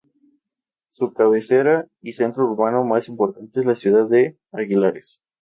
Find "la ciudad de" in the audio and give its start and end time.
3.67-4.35